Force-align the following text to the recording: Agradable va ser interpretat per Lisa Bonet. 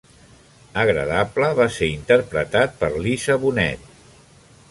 Agradable 0.83 1.49
va 1.59 1.67
ser 1.75 1.91
interpretat 1.97 2.75
per 2.81 2.91
Lisa 3.05 3.39
Bonet. 3.47 3.87